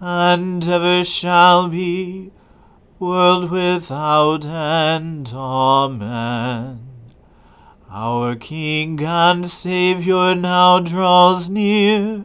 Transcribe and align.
and 0.00 0.66
ever 0.68 1.04
shall 1.04 1.68
be, 1.68 2.30
world 2.98 3.50
without 3.50 4.44
end. 4.44 5.32
Amen. 5.34 6.88
Our 7.90 8.36
King 8.36 9.00
and 9.02 9.48
Saviour 9.48 10.34
now 10.34 10.78
draws 10.78 11.48
near. 11.48 12.24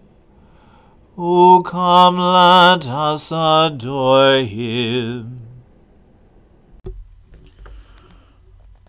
O 1.18 1.64
come, 1.64 2.18
let 2.18 2.88
us 2.88 3.32
adore 3.32 4.40
him. 4.40 5.40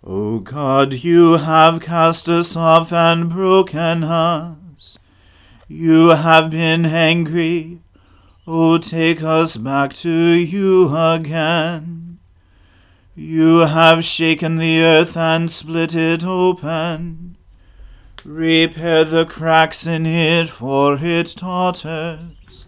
O 0.03 0.41
God, 0.41 0.95
you 0.95 1.39
have 1.39 1.81
cast 1.81 2.29
us 2.29 2.57
off 2.57 2.93
and 2.93 3.31
broken 3.31 4.05
us. 4.05 4.99
You 5.69 6.09
have 6.09 6.51
been 6.51 6.85
angry 6.85 7.81
O 8.47 8.77
take 8.77 9.23
us 9.23 9.57
back 9.57 9.95
to 9.95 10.11
you 10.11 10.95
again. 10.95 12.19
You 13.17 13.61
have 13.61 14.05
shaken 14.05 14.57
the 14.57 14.83
earth 14.83 15.17
and 15.17 15.51
split 15.51 15.95
it 15.95 16.25
open. 16.27 17.39
Repair 18.23 19.05
the 19.05 19.25
cracks 19.25 19.87
in 19.87 20.05
it, 20.05 20.51
for 20.51 20.99
it 21.01 21.35
totters. 21.37 22.67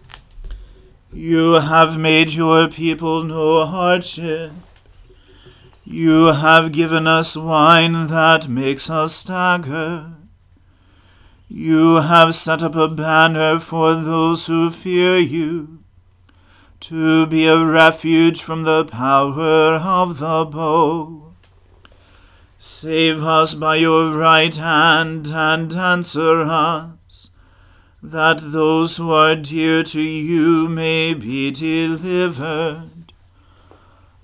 You 1.13 1.53
have 1.53 1.99
made 1.99 2.33
your 2.33 2.67
people 2.69 3.23
know 3.23 3.65
hardship. 3.65 4.51
You 5.83 6.27
have 6.27 6.71
given 6.71 7.05
us 7.05 7.37
wine 7.37 8.07
that 8.07 8.47
makes 8.47 8.89
us 8.89 9.13
stagger. 9.13 10.13
You 11.49 11.95
have 11.95 12.35
set 12.35 12.61
up 12.61 12.75
a 12.75 12.89
banner 12.89 13.59
for 13.61 13.95
those 13.95 14.47
who 14.47 14.69
fear 14.69 15.17
you, 15.17 15.79
to 16.81 17.25
be 17.25 17.47
a 17.47 17.63
refuge 17.63 18.41
from 18.41 18.63
the 18.63 18.83
power 18.83 19.75
of 19.75 20.19
the 20.19 20.43
bow. 20.43 21.33
Save 22.57 23.23
us 23.23 23.53
by 23.53 23.77
your 23.77 24.13
right 24.13 24.53
hand 24.53 25.27
and 25.27 25.73
answer 25.73 26.41
us, 26.41 27.29
that 28.03 28.39
those 28.41 28.97
who 28.97 29.11
are 29.11 29.35
dear 29.35 29.83
to 29.83 30.01
you 30.01 30.67
may 30.67 31.13
be 31.13 31.51
delivered. 31.51 33.13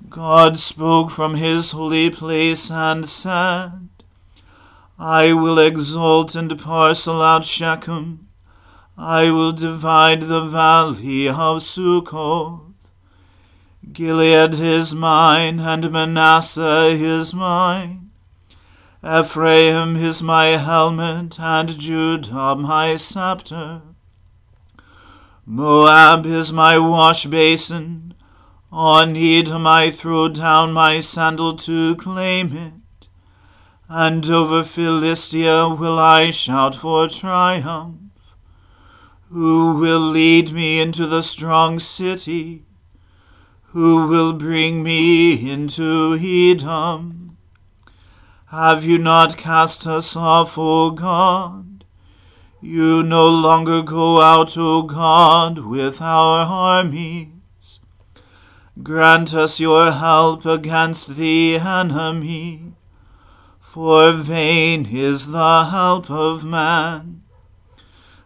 God 0.10 0.58
spoke 0.58 1.10
from 1.10 1.36
his 1.36 1.72
holy 1.72 2.10
place 2.10 2.70
and 2.70 3.08
said, 3.08 3.88
I 5.06 5.34
will 5.34 5.60
exalt 5.60 6.34
and 6.34 6.58
parcel 6.58 7.22
out 7.22 7.44
Shechem. 7.44 8.30
I 8.98 9.32
will 9.32 9.52
divide 9.52 10.22
the 10.22 10.46
valley 10.46 11.28
of 11.28 11.62
Succoth. 11.62 12.62
Gilead 13.92 14.54
is 14.54 14.96
mine, 14.96 15.60
and 15.60 15.92
Manasseh 15.92 16.88
is 16.92 17.34
mine. 17.34 18.12
Ephraim 19.06 19.98
is 19.98 20.24
my 20.24 20.56
helmet, 20.56 21.38
and 21.38 21.78
Judah 21.78 22.56
my 22.56 22.96
scepter. 22.96 23.82
Moab 25.46 26.26
is 26.26 26.54
my 26.54 26.80
wash 26.80 27.26
basin. 27.26 28.14
On 28.72 29.18
Edom 29.18 29.68
I 29.68 29.92
throw 29.92 30.30
down 30.30 30.72
my 30.72 31.02
sandal 31.02 31.58
to 31.58 31.98
claim 31.98 32.56
it 32.56 32.83
and 33.90 34.30
over 34.30 34.64
Philistia 34.64 35.70
will 35.70 36.00
I 36.00 36.30
shout 36.30 36.76
for 36.76 37.08
triumph. 37.08 38.00
Who 39.30 39.76
will 39.78 40.00
lead 40.00 40.52
me 40.52 40.80
into 40.80 41.08
the 41.08 41.24
strong 41.24 41.80
city? 41.80 42.66
Who 43.74 44.08
will 44.08 44.34
bring 44.34 44.84
me 44.84 45.52
into 45.52 46.16
Edom? 46.22 47.38
Have 48.48 48.84
you 48.84 49.00
not 49.00 49.36
cast 49.36 49.88
us 49.88 50.16
off, 50.16 50.60
O 50.60 50.92
God? 50.92 51.86
You 52.62 53.02
no 53.02 53.28
longer 53.28 53.82
go 53.82 54.22
out, 54.22 54.56
O 54.58 54.84
God, 54.84 55.58
with 55.58 56.00
our 56.02 56.46
armies. 56.46 57.80
Grant 58.82 59.34
us 59.34 59.60
your 59.60 59.92
help 59.92 60.46
against 60.46 61.16
the 61.16 61.58
enemy, 61.58 62.74
for 63.74 64.12
vain 64.12 64.86
is 64.92 65.32
the 65.32 65.64
help 65.72 66.08
of 66.08 66.46
man. 66.46 67.24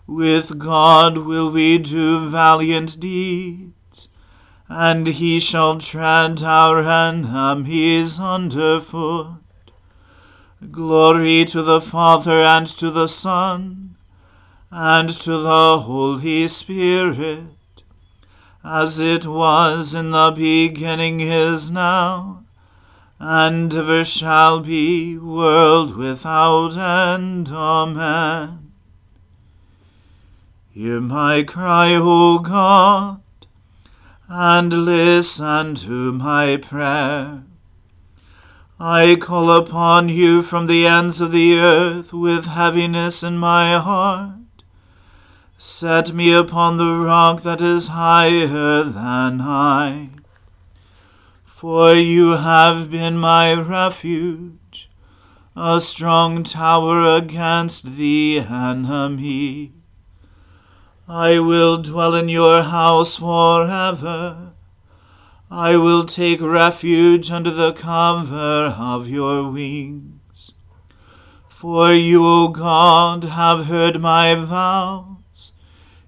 With 0.06 0.60
God 0.60 1.20
will 1.20 1.50
we 1.50 1.78
do 1.78 2.28
valiant 2.28 3.00
deeds, 3.00 4.10
and 4.68 5.08
he 5.08 5.40
shall 5.40 5.78
tread 5.78 6.44
our 6.44 6.84
enemies 6.84 8.20
under 8.20 8.82
foot. 8.82 9.38
Glory 10.70 11.46
to 11.46 11.64
the 11.64 11.80
Father 11.80 12.42
and 12.42 12.68
to 12.68 12.92
the 12.92 13.08
Son 13.08 13.96
and 14.70 15.10
to 15.10 15.38
the 15.38 15.80
Holy 15.80 16.46
Spirit, 16.50 17.84
as 18.66 19.00
it 19.00 19.26
was 19.26 19.96
in 19.96 20.12
the 20.12 20.34
beginning 20.36 21.22
is 21.22 21.72
now, 21.72 22.44
and 23.20 23.74
ever 23.74 24.04
shall 24.06 24.60
be, 24.60 25.18
world 25.18 25.96
without 25.96 26.78
end. 26.78 27.50
Amen. 27.50 28.72
Hear 30.70 31.02
my 31.02 31.42
cry, 31.42 31.96
O 31.96 32.38
God, 32.40 33.22
and 34.30 34.86
listen 34.86 35.74
to 35.76 36.12
my 36.14 36.58
prayer. 36.58 37.44
I 38.80 39.16
call 39.20 39.50
upon 39.50 40.10
you 40.10 40.44
from 40.44 40.68
the 40.68 40.86
ends 40.86 41.20
of 41.20 41.32
the 41.32 41.58
earth 41.58 42.14
with 42.14 42.46
heaviness 42.46 43.24
in 43.24 43.40
my 43.40 43.80
heart. 43.80 44.34
Set 45.58 46.14
me 46.14 46.32
upon 46.32 46.78
the 46.78 47.00
rock 47.00 47.42
that 47.42 47.60
is 47.60 47.88
higher 47.88 48.84
than 48.84 49.42
I. 49.42 50.10
For 51.58 51.96
you 51.96 52.34
have 52.34 52.92
been 52.92 53.18
my 53.18 53.52
refuge, 53.56 54.92
a 55.56 55.82
strong 55.82 56.44
tower 56.44 57.18
against 57.18 57.96
the 57.98 58.42
enemy. 58.48 59.74
I 61.08 61.40
will 61.40 61.82
dwell 61.82 62.14
in 62.14 62.30
your 62.30 62.62
house 62.62 63.16
forever. 63.16 64.52
I 65.50 65.78
will 65.78 66.06
take 66.06 66.42
refuge 66.42 67.32
under 67.32 67.50
the 67.50 67.74
cover 67.74 68.76
of 68.78 69.10
your 69.10 69.50
wings. 69.50 70.54
For 71.50 71.92
you, 71.92 72.24
O 72.24 72.50
God, 72.50 73.24
have 73.24 73.66
heard 73.66 74.00
my 74.00 74.36
vow 74.36 75.07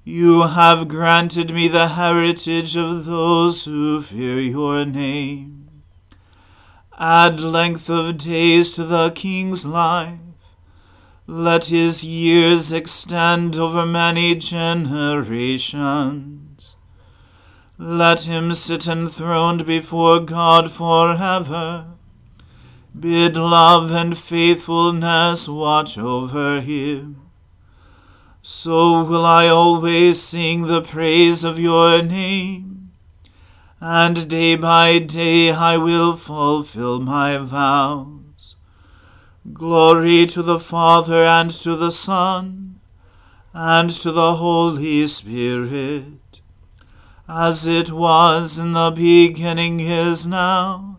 you 0.10 0.42
have 0.42 0.88
granted 0.88 1.54
me 1.54 1.68
the 1.68 1.90
heritage 1.90 2.76
of 2.76 3.06
those 3.06 3.66
who 3.66 4.02
fear 4.02 4.42
your 4.42 4.84
name. 4.84 5.70
Add 6.98 7.40
length 7.40 7.92
of 7.92 8.18
days 8.18 8.74
to 8.74 8.86
the 8.86 9.12
king's 9.12 9.68
life. 9.68 10.18
Let 11.28 11.66
his 11.66 12.04
years 12.04 12.74
extend 12.74 13.56
over 13.56 13.86
many 13.86 14.34
generations. 14.34 15.76
Let 17.78 18.22
him 18.22 18.56
sit 18.56 18.88
enthroned 18.88 19.68
before 19.68 20.22
God 20.22 20.72
forever. 20.72 21.86
Bid 23.00 23.38
love 23.38 23.92
and 23.92 24.18
faithfulness 24.18 25.48
watch 25.48 26.00
over 26.00 26.62
him 26.62 27.29
so 28.50 29.04
will 29.04 29.28
I 29.28 29.48
always 29.48 30.20
sing 30.20 30.64
the 30.64 30.82
praise 30.82 31.44
of 31.44 31.60
your 31.60 32.02
name. 32.02 32.92
And 33.80 34.28
day 34.28 34.56
by 34.56 34.98
day 34.98 35.52
I 35.52 35.78
will 35.78 36.16
fulfill 36.16 37.00
my 37.00 37.38
vows. 37.38 38.56
Glory 39.54 40.26
to 40.26 40.42
the 40.42 40.60
Father 40.60 41.24
and 41.24 41.52
to 41.62 41.76
the 41.76 41.92
Son 41.92 42.80
and 43.54 43.92
to 43.92 44.12
the 44.12 44.38
Holy 44.38 45.06
Spirit, 45.06 46.42
as 47.28 47.68
it 47.68 47.92
was 47.92 48.58
in 48.58 48.74
the 48.74 48.90
beginning 48.90 49.80
is 49.80 50.26
now, 50.26 50.98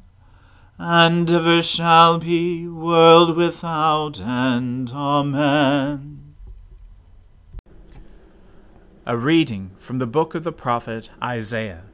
and 0.78 1.28
ever 1.28 1.60
shall 1.62 2.18
be, 2.18 2.68
world 2.68 3.36
without 3.36 4.20
end. 4.20 4.92
Amen. 4.94 6.19
A 9.06 9.16
reading 9.16 9.70
from 9.78 9.96
the 9.96 10.06
book 10.06 10.34
of 10.34 10.44
the 10.44 10.52
prophet 10.52 11.08
Isaiah. 11.22 11.84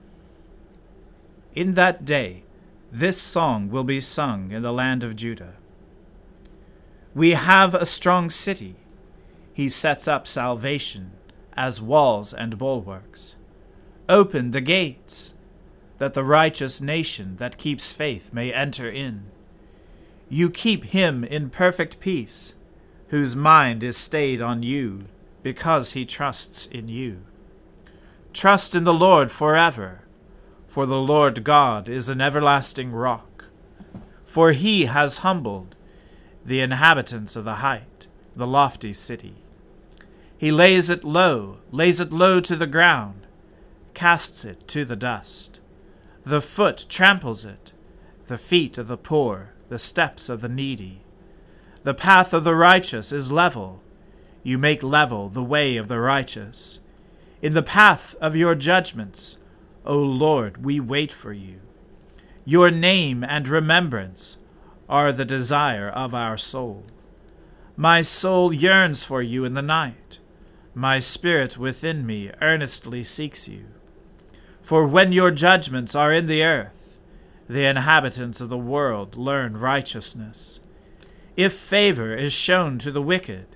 In 1.55 1.75
that 1.75 2.05
day, 2.05 2.43
this 2.91 3.23
song 3.23 3.71
will 3.71 3.85
be 3.85 4.01
sung 4.01 4.51
in 4.51 4.63
the 4.63 4.73
land 4.73 5.05
of 5.05 5.15
Judah. 5.15 5.55
We 7.15 7.31
have 7.31 7.75
a 7.75 7.87
strong 7.87 8.29
city. 8.29 8.75
He 9.55 9.69
sets 9.69 10.09
up 10.09 10.27
salvation 10.27 11.13
as 11.57 11.81
walls 11.81 12.35
and 12.35 12.59
bulwarks. 12.59 13.37
Open 14.09 14.51
the 14.51 14.61
gates, 14.61 15.35
that 15.99 16.15
the 16.15 16.25
righteous 16.25 16.81
nation 16.81 17.37
that 17.37 17.57
keeps 17.57 17.93
faith 17.93 18.33
may 18.33 18.53
enter 18.53 18.89
in. 18.89 19.27
You 20.29 20.51
keep 20.51 20.87
him 20.87 21.23
in 21.23 21.51
perfect 21.51 22.01
peace, 22.01 22.55
whose 23.09 23.37
mind 23.37 23.85
is 23.85 23.97
stayed 23.97 24.43
on 24.43 24.65
you 24.65 25.05
because 25.47 25.93
he 25.93 26.05
trusts 26.05 26.67
in 26.67 26.89
you. 26.89 27.19
Trust 28.33 28.75
in 28.75 28.83
the 28.83 28.93
Lord 28.93 29.31
forever, 29.31 30.01
for 30.67 30.87
the 30.87 31.01
Lord 31.01 31.45
God 31.45 31.89
is 31.89 32.09
an 32.09 32.21
everlasting 32.21 32.91
rock. 32.91 33.45
For 34.25 34.51
he 34.51 34.87
has 34.87 35.19
humbled 35.19 35.77
the 36.45 36.59
inhabitants 36.59 37.37
of 37.37 37.45
the 37.45 37.63
height, 37.67 38.09
the 38.35 38.45
lofty 38.45 38.93
city. 38.93 39.37
He 40.37 40.51
lays 40.51 40.91
it 40.91 41.05
low, 41.05 41.59
lays 41.71 42.01
it 42.01 42.13
low 42.13 42.41
to 42.41 42.57
the 42.57 42.67
ground, 42.67 43.25
casts 43.95 44.45
it 44.45 44.67
to 44.67 44.85
the 44.85 44.97
dust. 44.97 45.61
The 46.25 46.41
foot 46.41 46.87
tramples 46.89 47.45
it, 47.45 47.73
the 48.27 48.37
feet 48.37 48.79
of 48.79 48.89
the 48.89 48.99
poor, 48.99 49.53
the 49.69 49.79
steps 49.79 50.29
of 50.29 50.41
the 50.41 50.49
needy. 50.49 51.03
The 51.85 51.95
path 51.95 52.35
of 52.35 52.43
the 52.43 52.57
righteous 52.57 53.13
is 53.13 53.31
level 53.31 53.81
you 54.47 54.57
make 54.57 54.81
level 54.81 55.29
the 55.29 55.43
way 55.43 55.77
of 55.77 55.89
the 55.89 55.99
righteous. 55.99 56.79
In 57.43 57.55
the 57.55 57.65
path 57.65 58.15
of 58.21 58.37
your 58.37 58.55
judgments, 58.55 59.39
O 59.85 59.99
Lord, 59.99 60.65
we 60.65 60.79
wait 60.79 61.13
for 61.13 61.33
you. 61.33 61.57
Your 62.45 62.71
name 62.71 63.25
and 63.25 63.49
remembrance 63.49 64.39
are 64.89 65.11
the 65.11 65.25
desire 65.25 65.89
of 65.89 66.15
our 66.15 66.37
soul. 66.37 66.85
My 67.77 68.03
soul 68.03 68.53
yearns 68.53 69.03
for 69.03 69.21
you 69.21 69.45
in 69.45 69.55
the 69.55 69.63
night. 69.63 70.21
My 70.77 71.01
spirit 71.01 71.59
within 71.59 72.07
me 72.07 72.31
earnestly 72.41 73.03
seeks 73.03 73.49
you. 73.49 73.65
For 74.63 74.87
when 74.87 75.11
your 75.11 75.33
judgments 75.33 75.97
are 75.97 76.13
in 76.13 76.27
the 76.27 76.45
earth, 76.45 77.01
the 77.49 77.65
inhabitants 77.65 78.41
of 78.41 78.49
the 78.49 78.57
world 78.57 79.17
learn 79.17 79.57
righteousness. 79.57 80.61
If 81.37 81.53
favor 81.53 82.15
is 82.15 82.33
shown 82.33 82.79
to 82.79 82.93
the 82.93 83.03
wicked, 83.03 83.56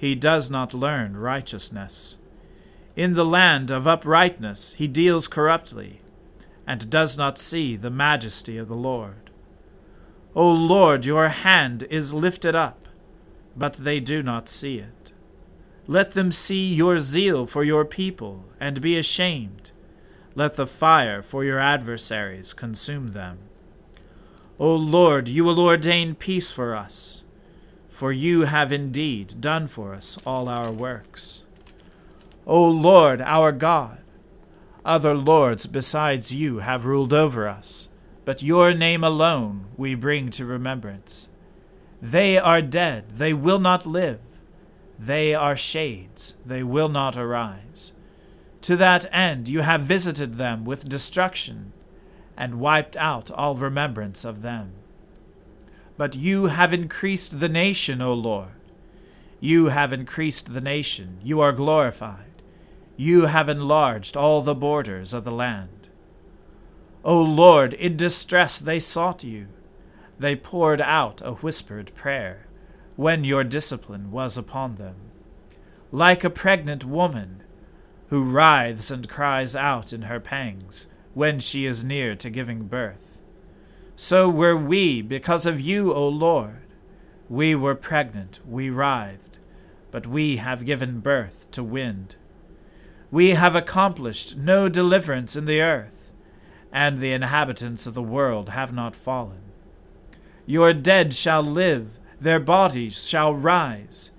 he 0.00 0.14
does 0.14 0.50
not 0.50 0.72
learn 0.72 1.14
righteousness. 1.14 2.16
In 2.96 3.12
the 3.12 3.24
land 3.24 3.70
of 3.70 3.86
uprightness 3.86 4.72
he 4.78 4.88
deals 4.88 5.28
corruptly, 5.28 6.00
and 6.66 6.88
does 6.88 7.18
not 7.18 7.36
see 7.36 7.76
the 7.76 7.90
majesty 7.90 8.56
of 8.56 8.66
the 8.66 8.74
Lord. 8.74 9.28
O 10.34 10.50
Lord, 10.50 11.04
your 11.04 11.28
hand 11.28 11.82
is 11.90 12.14
lifted 12.14 12.54
up, 12.54 12.88
but 13.54 13.74
they 13.74 14.00
do 14.00 14.22
not 14.22 14.48
see 14.48 14.78
it. 14.78 15.12
Let 15.86 16.12
them 16.12 16.32
see 16.32 16.72
your 16.72 16.98
zeal 16.98 17.44
for 17.44 17.62
your 17.62 17.84
people, 17.84 18.46
and 18.58 18.80
be 18.80 18.96
ashamed. 18.96 19.70
Let 20.34 20.54
the 20.54 20.66
fire 20.66 21.20
for 21.20 21.44
your 21.44 21.58
adversaries 21.58 22.54
consume 22.54 23.08
them. 23.08 23.40
O 24.58 24.74
Lord, 24.74 25.28
you 25.28 25.44
will 25.44 25.60
ordain 25.60 26.14
peace 26.14 26.50
for 26.50 26.74
us 26.74 27.22
for 28.00 28.12
you 28.12 28.46
have 28.46 28.72
indeed 28.72 29.42
done 29.42 29.68
for 29.68 29.92
us 29.92 30.16
all 30.24 30.48
our 30.48 30.72
works. 30.72 31.44
O 32.46 32.64
Lord 32.64 33.20
our 33.20 33.52
God, 33.52 33.98
other 34.86 35.14
lords 35.14 35.66
besides 35.66 36.34
you 36.34 36.60
have 36.60 36.86
ruled 36.86 37.12
over 37.12 37.46
us, 37.46 37.90
but 38.24 38.42
your 38.42 38.72
name 38.72 39.04
alone 39.04 39.66
we 39.76 39.94
bring 39.94 40.30
to 40.30 40.46
remembrance. 40.46 41.28
They 42.00 42.38
are 42.38 42.62
dead, 42.62 43.18
they 43.18 43.34
will 43.34 43.60
not 43.60 43.84
live. 43.84 44.20
They 44.98 45.34
are 45.34 45.54
shades, 45.54 46.36
they 46.42 46.62
will 46.62 46.88
not 46.88 47.18
arise. 47.18 47.92
To 48.62 48.76
that 48.76 49.14
end 49.14 49.46
you 49.46 49.60
have 49.60 49.82
visited 49.82 50.36
them 50.36 50.64
with 50.64 50.88
destruction, 50.88 51.74
and 52.34 52.60
wiped 52.60 52.96
out 52.96 53.30
all 53.30 53.56
remembrance 53.56 54.24
of 54.24 54.40
them 54.40 54.72
but 56.00 56.16
you 56.16 56.46
have 56.46 56.72
increased 56.72 57.40
the 57.40 57.48
nation, 57.50 58.00
O 58.00 58.14
Lord. 58.14 58.54
You 59.38 59.66
have 59.66 59.92
increased 59.92 60.54
the 60.54 60.60
nation, 60.62 61.18
you 61.22 61.42
are 61.42 61.52
glorified. 61.52 62.40
You 62.96 63.26
have 63.26 63.50
enlarged 63.50 64.16
all 64.16 64.40
the 64.40 64.54
borders 64.54 65.12
of 65.12 65.24
the 65.24 65.30
land. 65.30 65.88
O 67.04 67.20
Lord, 67.20 67.74
in 67.74 67.98
distress 67.98 68.58
they 68.58 68.78
sought 68.78 69.22
you. 69.24 69.48
They 70.18 70.36
poured 70.36 70.80
out 70.80 71.20
a 71.22 71.34
whispered 71.34 71.94
prayer 71.94 72.46
when 72.96 73.24
your 73.24 73.44
discipline 73.44 74.10
was 74.10 74.38
upon 74.38 74.76
them. 74.76 74.96
Like 75.92 76.24
a 76.24 76.30
pregnant 76.30 76.82
woman 76.82 77.42
who 78.08 78.24
writhes 78.24 78.90
and 78.90 79.06
cries 79.06 79.54
out 79.54 79.92
in 79.92 80.02
her 80.08 80.18
pangs 80.18 80.86
when 81.12 81.40
she 81.40 81.66
is 81.66 81.84
near 81.84 82.16
to 82.16 82.30
giving 82.30 82.68
birth. 82.68 83.09
So 84.02 84.30
were 84.30 84.56
we 84.56 85.02
because 85.02 85.44
of 85.44 85.60
you, 85.60 85.92
O 85.92 86.08
Lord. 86.08 86.62
We 87.28 87.54
were 87.54 87.74
pregnant, 87.74 88.40
we 88.48 88.70
writhed, 88.70 89.38
but 89.90 90.06
we 90.06 90.38
have 90.38 90.64
given 90.64 91.00
birth 91.00 91.46
to 91.50 91.62
wind. 91.62 92.16
We 93.10 93.34
have 93.34 93.54
accomplished 93.54 94.38
no 94.38 94.70
deliverance 94.70 95.36
in 95.36 95.44
the 95.44 95.60
earth, 95.60 96.14
and 96.72 96.96
the 96.96 97.12
inhabitants 97.12 97.86
of 97.86 97.92
the 97.92 98.02
world 98.02 98.48
have 98.48 98.72
not 98.72 98.96
fallen. 98.96 99.42
Your 100.46 100.72
dead 100.72 101.12
shall 101.12 101.42
live, 101.42 102.00
their 102.18 102.40
bodies 102.40 103.06
shall 103.06 103.34
rise. 103.34 104.12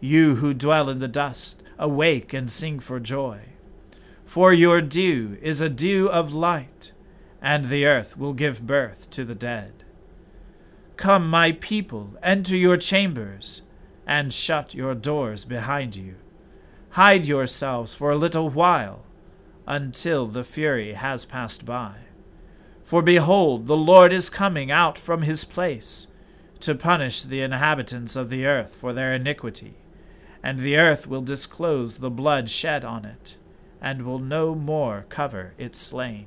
You 0.00 0.36
who 0.36 0.54
dwell 0.54 0.88
in 0.88 1.00
the 1.00 1.06
dust, 1.06 1.62
awake 1.78 2.32
and 2.32 2.50
sing 2.50 2.80
for 2.80 2.98
joy. 2.98 3.40
For 4.24 4.54
your 4.54 4.80
dew 4.80 5.36
is 5.42 5.60
a 5.60 5.68
dew 5.68 6.08
of 6.08 6.32
light, 6.32 6.92
and 7.40 7.66
the 7.66 7.86
earth 7.86 8.16
will 8.16 8.32
give 8.32 8.66
birth 8.66 9.08
to 9.10 9.24
the 9.24 9.34
dead. 9.34 9.84
Come, 10.96 11.30
my 11.30 11.52
people, 11.52 12.14
enter 12.22 12.56
your 12.56 12.76
chambers, 12.76 13.62
and 14.06 14.32
shut 14.32 14.74
your 14.74 14.94
doors 14.94 15.44
behind 15.44 15.94
you. 15.94 16.16
Hide 16.90 17.26
yourselves 17.26 17.94
for 17.94 18.10
a 18.10 18.16
little 18.16 18.48
while, 18.48 19.04
until 19.66 20.26
the 20.26 20.44
fury 20.44 20.94
has 20.94 21.24
passed 21.24 21.64
by. 21.64 21.94
For 22.82 23.02
behold, 23.02 23.66
the 23.66 23.76
Lord 23.76 24.12
is 24.12 24.30
coming 24.30 24.70
out 24.70 24.96
from 24.98 25.22
his 25.22 25.44
place 25.44 26.06
to 26.60 26.74
punish 26.74 27.22
the 27.22 27.42
inhabitants 27.42 28.16
of 28.16 28.30
the 28.30 28.46
earth 28.46 28.74
for 28.74 28.92
their 28.92 29.14
iniquity, 29.14 29.74
and 30.42 30.58
the 30.58 30.76
earth 30.76 31.06
will 31.06 31.22
disclose 31.22 31.98
the 31.98 32.10
blood 32.10 32.48
shed 32.48 32.84
on 32.84 33.04
it, 33.04 33.36
and 33.80 34.04
will 34.06 34.18
no 34.18 34.54
more 34.54 35.04
cover 35.08 35.52
its 35.58 35.78
slain. 35.78 36.26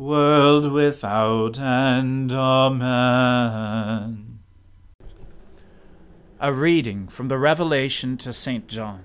world 0.00 0.72
without 0.72 1.60
end. 1.60 2.32
Amen. 2.32 4.38
A 6.40 6.54
reading 6.54 7.06
from 7.06 7.28
the 7.28 7.36
Revelation 7.36 8.16
to 8.16 8.32
St. 8.32 8.66
John. 8.66 9.02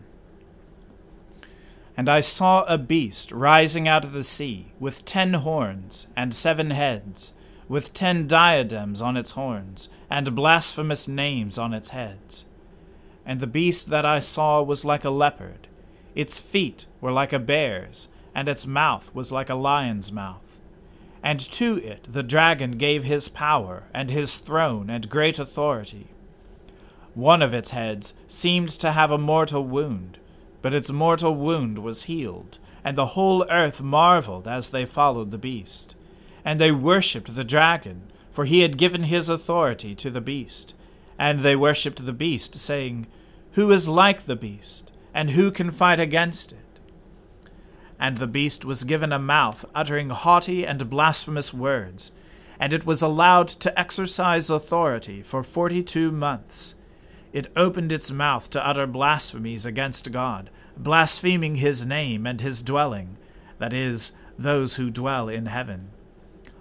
And 1.98 2.08
I 2.08 2.22
saw 2.22 2.64
a 2.64 2.78
beast 2.78 3.34
rising 3.34 3.90
out 3.90 4.06
of 4.06 4.14
the 4.14 4.24
sea, 4.24 4.72
with 4.80 5.04
ten 5.04 5.34
horns 5.34 6.08
and 6.16 6.34
seven 6.34 6.70
heads, 6.70 7.34
with 7.68 7.94
ten 7.94 8.26
diadems 8.26 9.02
on 9.02 9.18
its 9.18 9.32
horns, 9.32 9.90
and 10.10 10.34
blasphemous 10.34 11.10
names 11.10 11.58
on 11.58 11.74
its 11.74 11.90
heads. 11.90 12.46
And 13.26 13.42
the 13.42 13.48
beast 13.48 13.90
that 13.90 14.06
I 14.06 14.20
saw 14.20 14.62
was 14.62 14.86
like 14.86 15.04
a 15.04 15.10
leopard, 15.10 15.68
its 16.16 16.40
feet 16.40 16.86
were 17.02 17.12
like 17.12 17.34
a 17.34 17.40
bear's, 17.40 18.08
and 18.34 18.48
its 18.48 18.66
mouth 18.66 19.14
was 19.14 19.30
like 19.30 19.50
a 19.50 19.56
lion's 19.56 20.10
mouth. 20.10 20.55
And 21.26 21.42
to 21.52 21.76
it 21.78 22.08
the 22.10 22.24
dragon 22.24 22.78
gave 22.78 23.04
his 23.04 23.28
power, 23.28 23.84
and 23.94 24.10
his 24.10 24.38
throne, 24.38 24.90
and 24.90 25.10
great 25.10 25.40
authority. 25.40 26.08
One 27.14 27.42
of 27.42 27.54
its 27.54 27.72
heads 27.72 28.14
seemed 28.28 28.70
to 28.70 28.94
have 28.94 29.12
a 29.12 29.18
mortal 29.18 29.66
wound 29.66 30.20
but 30.66 30.74
its 30.74 30.92
mortal 30.92 31.36
wound 31.36 31.78
was 31.78 32.06
healed, 32.06 32.58
and 32.84 32.98
the 32.98 33.14
whole 33.14 33.46
earth 33.52 33.84
marveled 33.84 34.48
as 34.48 34.72
they 34.72 34.84
followed 34.84 35.30
the 35.30 35.38
beast. 35.38 35.94
And 36.44 36.60
they 36.60 36.72
worshipped 36.72 37.36
the 37.36 37.44
dragon, 37.44 38.12
for 38.32 38.46
he 38.46 38.62
had 38.62 38.76
given 38.76 39.04
his 39.04 39.30
authority 39.30 39.94
to 39.94 40.10
the 40.10 40.22
beast. 40.22 40.74
And 41.20 41.42
they 41.42 41.56
worshipped 41.56 42.04
the 42.04 42.14
beast, 42.14 42.56
saying, 42.56 43.06
Who 43.52 43.72
is 43.72 43.88
like 43.88 44.24
the 44.24 44.36
beast, 44.36 44.92
and 45.14 45.30
who 45.30 45.52
can 45.52 45.70
fight 45.70 46.00
against 46.00 46.52
it? 46.52 46.65
And 48.00 48.18
the 48.18 48.28
beast 48.28 48.66
was 48.66 48.84
given 48.84 49.12
a 49.12 49.20
mouth 49.20 49.66
uttering 49.74 50.10
haughty 50.10 50.66
and 50.66 50.90
blasphemous 50.90 51.54
words, 51.54 52.12
and 52.60 52.74
it 52.74 52.86
was 52.86 53.02
allowed 53.02 53.48
to 53.48 53.80
exercise 53.80 54.50
authority 54.50 55.24
for 55.24 55.44
forty 55.44 55.82
two 55.82 56.12
months. 56.12 56.76
It 57.32 57.52
opened 57.56 57.92
its 57.92 58.12
mouth 58.12 58.50
to 58.52 58.66
utter 58.66 58.88
blasphemies 58.88 59.66
against 59.66 60.12
God, 60.12 60.50
blaspheming 60.78 61.56
his 61.56 61.86
name 61.86 62.26
and 62.26 62.42
his 62.42 62.62
dwelling, 62.62 63.18
that 63.60 63.74
is, 63.74 64.12
those 64.38 64.76
who 64.76 64.90
dwell 64.90 65.30
in 65.30 65.46
heaven. 65.46 65.90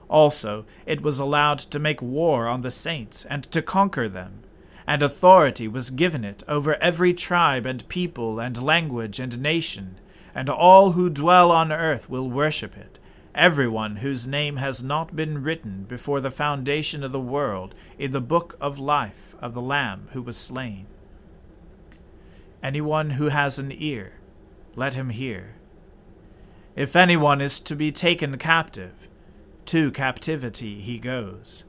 Also, 0.09 0.65
it 0.87 1.03
was 1.03 1.19
allowed 1.19 1.59
to 1.59 1.79
make 1.79 2.01
war 2.03 2.47
on 2.47 2.61
the 2.61 2.71
saints 2.71 3.25
and 3.25 3.45
to 3.51 3.63
conquer 3.63 4.09
them, 4.09 4.43
and 4.87 5.03
authority 5.03 5.67
was 5.67 5.91
given 5.91 6.25
it 6.25 6.43
over 6.47 6.75
every 6.77 7.13
tribe 7.13 7.67
and 7.67 7.89
people 7.89 8.39
and 8.39 8.63
language 8.63 9.19
and 9.19 9.41
nation, 9.41 9.99
and 10.35 10.49
all 10.49 10.93
who 10.93 11.09
dwell 11.09 11.51
on 11.51 11.71
earth 11.71 12.11
will 12.11 12.29
worship 12.29 12.77
it, 12.77 12.99
everyone 13.35 13.97
whose 13.97 14.27
name 14.27 14.57
has 14.57 14.83
not 14.83 15.15
been 15.15 15.43
written 15.43 15.85
before 15.85 16.21
the 16.21 16.31
foundation 16.31 17.05
of 17.05 17.13
the 17.13 17.21
world 17.21 17.75
in 17.99 18.13
the 18.13 18.21
book 18.21 18.57
of 18.61 18.79
life 18.79 19.35
of 19.41 19.55
the 19.55 19.63
Lamb 19.63 20.09
who 20.13 20.23
was 20.23 20.37
slain. 20.37 20.87
Anyone 22.63 23.11
who 23.11 23.29
has 23.29 23.59
an 23.59 23.73
ear, 23.73 24.15
let 24.75 24.95
him 24.95 25.11
hear. 25.11 25.55
If 26.75 26.97
anyone 26.97 27.41
is 27.41 27.61
to 27.61 27.77
be 27.77 27.93
taken 27.93 28.37
captive, 28.39 29.09
to 29.67 29.91
captivity 29.93 30.81
he 30.81 30.99
goes. 30.99 31.65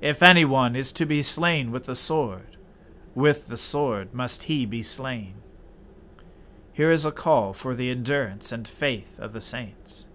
If 0.00 0.22
anyone 0.22 0.76
is 0.76 0.92
to 0.92 1.06
be 1.06 1.22
slain 1.22 1.70
with 1.70 1.84
the 1.84 1.94
sword, 1.94 2.56
with 3.14 3.48
the 3.48 3.56
sword 3.56 4.12
must 4.12 4.44
he 4.44 4.66
be 4.66 4.82
slain. 4.82 5.34
Here 6.72 6.90
is 6.90 7.04
a 7.04 7.12
call 7.12 7.52
for 7.52 7.74
the 7.74 7.90
endurance 7.90 8.50
and 8.50 8.66
faith 8.66 9.18
of 9.18 9.32
the 9.32 9.40
saints. 9.40 10.06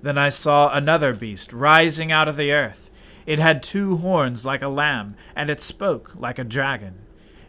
Then 0.00 0.16
I 0.16 0.28
saw 0.28 0.74
another 0.74 1.14
beast 1.14 1.52
rising 1.52 2.10
out 2.10 2.28
of 2.28 2.36
the 2.36 2.52
earth. 2.52 2.90
It 3.26 3.38
had 3.38 3.62
two 3.62 3.98
horns 3.98 4.44
like 4.44 4.62
a 4.62 4.68
lamb, 4.68 5.16
and 5.34 5.50
it 5.50 5.60
spoke 5.60 6.12
like 6.14 6.38
a 6.38 6.44
dragon. 6.44 7.00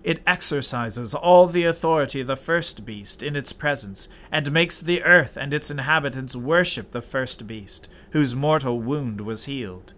It 0.04 0.22
exercises 0.28 1.16
all 1.16 1.48
the 1.48 1.64
authority 1.64 2.22
of 2.22 2.28
the 2.28 2.36
first 2.36 2.86
beast 2.86 3.24
in 3.24 3.36
its 3.36 3.54
presence, 3.54 4.08
and 4.32 4.52
makes 4.52 4.80
the 4.80 5.04
earth 5.04 5.36
and 5.36 5.54
its 5.54 5.72
inhabitants 5.72 6.36
worship 6.36 6.92
the 6.92 7.02
first 7.02 7.48
beast, 7.48 7.90
whose 8.12 8.36
mortal 8.36 8.80
wound 8.80 9.22
was 9.22 9.46
healed. 9.46 9.94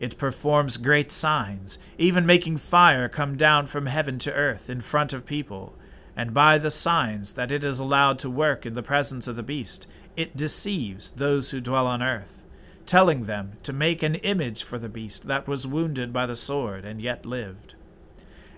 It 0.00 0.16
performs 0.16 0.78
great 0.78 1.12
signs, 1.12 1.78
even 1.98 2.24
making 2.24 2.56
fire 2.56 3.08
come 3.08 3.36
down 3.36 3.66
from 3.66 3.86
heaven 3.86 4.18
to 4.20 4.32
earth 4.32 4.70
in 4.70 4.80
front 4.80 5.12
of 5.12 5.26
people. 5.26 5.76
And 6.20 6.34
by 6.34 6.58
the 6.58 6.70
signs 6.70 7.32
that 7.32 7.50
it 7.50 7.64
is 7.64 7.78
allowed 7.78 8.18
to 8.18 8.28
work 8.28 8.66
in 8.66 8.74
the 8.74 8.82
presence 8.82 9.26
of 9.26 9.36
the 9.36 9.42
beast, 9.42 9.86
it 10.18 10.36
deceives 10.36 11.12
those 11.12 11.48
who 11.48 11.62
dwell 11.62 11.86
on 11.86 12.02
earth, 12.02 12.44
telling 12.84 13.24
them 13.24 13.52
to 13.62 13.72
make 13.72 14.02
an 14.02 14.16
image 14.16 14.62
for 14.62 14.78
the 14.78 14.90
beast 14.90 15.28
that 15.28 15.48
was 15.48 15.66
wounded 15.66 16.12
by 16.12 16.26
the 16.26 16.36
sword 16.36 16.84
and 16.84 17.00
yet 17.00 17.24
lived 17.24 17.74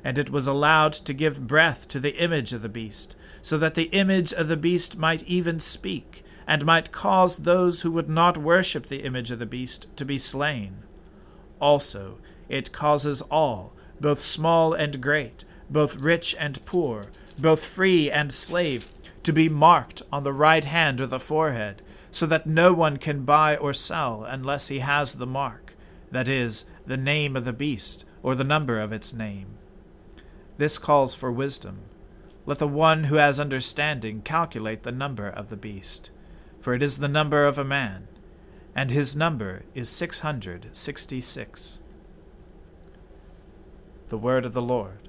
and 0.02 0.18
it 0.18 0.30
was 0.30 0.48
allowed 0.48 0.92
to 0.92 1.14
give 1.14 1.46
breath 1.46 1.86
to 1.86 2.00
the 2.00 2.16
image 2.16 2.52
of 2.52 2.62
the 2.62 2.68
beast, 2.68 3.14
so 3.40 3.56
that 3.56 3.76
the 3.76 3.90
image 3.92 4.32
of 4.32 4.48
the 4.48 4.56
beast 4.56 4.98
might 4.98 5.22
even 5.22 5.60
speak, 5.60 6.24
and 6.44 6.66
might 6.66 6.90
cause 6.90 7.36
those 7.36 7.82
who 7.82 7.92
would 7.92 8.08
not 8.08 8.36
worship 8.36 8.86
the 8.86 9.04
image 9.04 9.30
of 9.30 9.38
the 9.38 9.46
beast 9.46 9.86
to 9.96 10.04
be 10.04 10.18
slain. 10.18 10.78
Also, 11.60 12.18
it 12.48 12.72
causes 12.72 13.22
all, 13.30 13.72
both 14.00 14.20
small 14.20 14.72
and 14.72 15.00
great, 15.00 15.44
both 15.70 15.94
rich 15.94 16.34
and 16.36 16.64
poor, 16.64 17.06
both 17.38 17.64
free 17.64 18.10
and 18.10 18.32
slave, 18.32 18.88
to 19.22 19.32
be 19.32 19.48
marked 19.48 20.02
on 20.12 20.22
the 20.22 20.32
right 20.32 20.64
hand 20.64 21.00
or 21.00 21.06
the 21.06 21.20
forehead, 21.20 21.82
so 22.10 22.26
that 22.26 22.46
no 22.46 22.72
one 22.72 22.96
can 22.96 23.24
buy 23.24 23.56
or 23.56 23.72
sell 23.72 24.24
unless 24.24 24.68
he 24.68 24.80
has 24.80 25.14
the 25.14 25.26
mark, 25.26 25.74
that 26.10 26.28
is, 26.28 26.64
the 26.86 26.96
name 26.96 27.36
of 27.36 27.44
the 27.44 27.52
beast, 27.52 28.04
or 28.22 28.34
the 28.34 28.44
number 28.44 28.80
of 28.80 28.92
its 28.92 29.12
name. 29.12 29.46
This 30.58 30.78
calls 30.78 31.14
for 31.14 31.32
wisdom. 31.32 31.80
Let 32.44 32.58
the 32.58 32.68
one 32.68 33.04
who 33.04 33.14
has 33.16 33.38
understanding 33.38 34.20
calculate 34.22 34.82
the 34.82 34.92
number 34.92 35.28
of 35.28 35.48
the 35.48 35.56
beast, 35.56 36.10
for 36.60 36.74
it 36.74 36.82
is 36.82 36.98
the 36.98 37.08
number 37.08 37.46
of 37.46 37.56
a 37.56 37.64
man, 37.64 38.08
and 38.74 38.90
his 38.90 39.14
number 39.14 39.62
is 39.74 39.88
six 39.88 40.20
hundred 40.20 40.68
sixty 40.72 41.20
six. 41.20 41.78
The 44.08 44.18
word 44.18 44.44
of 44.44 44.54
the 44.54 44.62
Lord. 44.62 45.08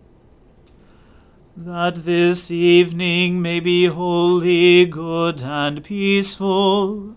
That 1.57 1.95
this 1.95 2.49
evening 2.49 3.41
may 3.41 3.59
be 3.59 3.85
holy, 3.85 4.85
good, 4.85 5.43
and 5.43 5.83
peaceful, 5.83 7.15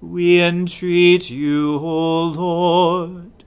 we 0.00 0.40
entreat 0.40 1.30
you, 1.30 1.76
O 1.76 2.24
Lord, 2.24 3.44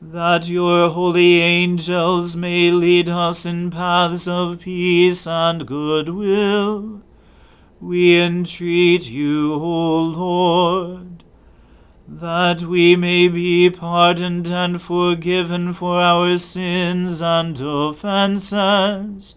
that 0.00 0.48
your 0.48 0.90
holy 0.90 1.40
angels 1.40 2.36
may 2.36 2.70
lead 2.70 3.08
us 3.08 3.46
in 3.46 3.70
paths 3.70 4.28
of 4.28 4.60
peace 4.60 5.26
and 5.26 5.66
goodwill 5.66 7.02
we 7.80 8.20
entreat 8.20 9.08
you, 9.08 9.54
O 9.54 10.00
Lord, 10.00 11.22
that 12.08 12.62
we 12.62 12.96
may 12.96 13.28
be 13.28 13.70
pardoned 13.70 14.48
and 14.48 14.82
forgiven 14.82 15.72
for 15.72 16.00
our 16.00 16.38
sins 16.38 17.22
and 17.22 17.58
offences. 17.60 19.36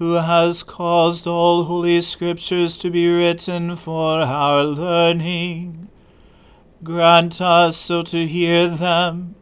who 0.00 0.14
has 0.14 0.62
caused 0.62 1.26
all 1.26 1.64
holy 1.64 2.00
scriptures 2.00 2.78
to 2.78 2.90
be 2.90 3.06
written 3.06 3.76
for 3.76 4.22
our 4.22 4.64
learning, 4.64 5.90
grant 6.82 7.38
us 7.38 7.76
so 7.76 8.00
to 8.00 8.26
hear 8.26 8.66
them, 8.66 9.34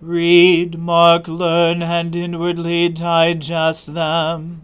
read, 0.00 0.78
mark, 0.78 1.28
learn, 1.28 1.82
and 1.82 2.16
inwardly 2.16 2.88
digest 2.88 3.92
them, 3.92 4.62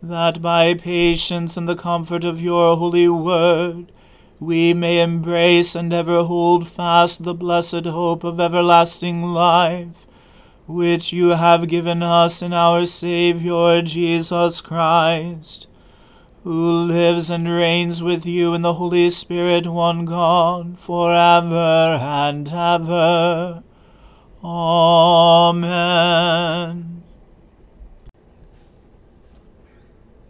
that 0.00 0.40
by 0.40 0.72
patience 0.74 1.56
and 1.56 1.68
the 1.68 1.74
comfort 1.74 2.24
of 2.24 2.40
your 2.40 2.76
holy 2.76 3.08
word, 3.08 3.90
we 4.38 4.72
may 4.74 5.02
embrace 5.02 5.74
and 5.74 5.92
ever 5.92 6.22
hold 6.22 6.68
fast 6.68 7.24
the 7.24 7.34
blessed 7.34 7.84
hope 7.84 8.22
of 8.22 8.38
everlasting 8.38 9.24
life, 9.24 10.06
which 10.68 11.12
you 11.14 11.30
have 11.30 11.66
given 11.66 12.02
us 12.02 12.42
in 12.42 12.52
our 12.52 12.84
Saviour 12.84 13.80
Jesus 13.80 14.60
Christ, 14.60 15.66
who 16.44 16.84
lives 16.84 17.30
and 17.30 17.48
reigns 17.48 18.02
with 18.02 18.26
you 18.26 18.52
in 18.52 18.60
the 18.60 18.74
Holy 18.74 19.08
Spirit, 19.08 19.66
one 19.66 20.04
God, 20.04 20.78
for 20.78 21.14
ever 21.14 21.98
and 22.00 22.46
ever. 22.52 23.64
Amen. 24.44 25.78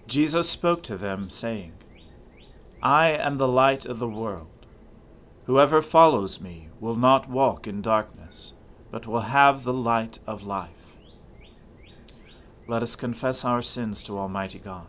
Jesus 0.07 0.49
spoke 0.49 0.83
to 0.85 0.97
them, 0.97 1.29
saying, 1.29 1.73
I 2.81 3.11
am 3.11 3.39
the 3.39 3.49
light 3.49 3.85
of 3.85 3.99
the 3.99 4.09
world. 4.09 4.47
Whoever 5.47 5.83
follows 5.83 6.41
me 6.41 6.69
will 6.79 6.95
not 6.95 7.29
walk 7.29 7.67
in 7.67 7.83
darkness, 7.83 8.18
but 8.91 9.07
will 9.07 9.21
have 9.21 9.65
the 9.65 9.73
light 9.73 10.19
of 10.27 10.45
life. 10.45 10.71
Let 12.67 12.83
us 12.83 12.97
confess 12.97 13.45
our 13.45 13.63
sins 13.63 14.03
to 14.05 14.19
Almighty 14.19 14.59
God. 14.59 14.87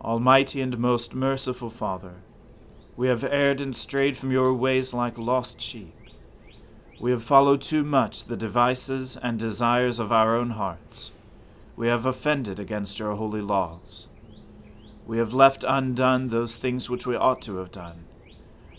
Almighty 0.00 0.60
and 0.60 0.78
most 0.78 1.14
merciful 1.14 1.70
Father, 1.70 2.14
we 2.96 3.08
have 3.08 3.24
erred 3.24 3.60
and 3.60 3.74
strayed 3.74 4.16
from 4.16 4.30
your 4.30 4.52
ways 4.52 4.92
like 4.92 5.16
lost 5.16 5.60
sheep. 5.60 5.94
We 7.00 7.10
have 7.10 7.22
followed 7.22 7.62
too 7.62 7.84
much 7.84 8.24
the 8.24 8.36
devices 8.36 9.16
and 9.16 9.38
desires 9.38 9.98
of 9.98 10.12
our 10.12 10.36
own 10.36 10.50
hearts. 10.50 11.10
We 11.74 11.88
have 11.88 12.06
offended 12.06 12.60
against 12.60 12.98
your 12.98 13.14
holy 13.14 13.40
laws. 13.40 14.06
We 15.06 15.18
have 15.18 15.34
left 15.34 15.64
undone 15.66 16.28
those 16.28 16.56
things 16.56 16.88
which 16.88 17.06
we 17.06 17.16
ought 17.16 17.42
to 17.42 17.56
have 17.56 17.72
done, 17.72 18.04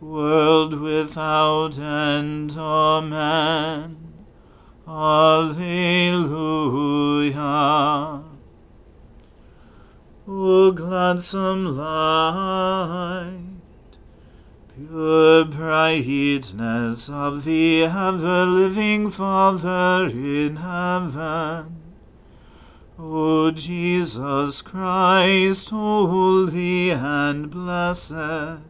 world 0.00 0.80
without 0.80 1.78
end. 1.78 2.56
Amen. 2.56 3.96
Alleluia. 4.88 5.50
O 10.32 10.70
gladsome 10.70 11.76
light, 11.76 13.40
pure 14.76 15.44
brightness 15.44 17.08
of 17.08 17.42
the 17.44 17.82
ever-living 17.84 19.10
Father 19.10 20.06
in 20.06 20.54
heaven, 20.56 21.82
O 22.96 23.50
Jesus 23.50 24.62
Christ, 24.62 25.70
holy 25.70 26.90
and 26.90 27.50
blessed, 27.50 28.69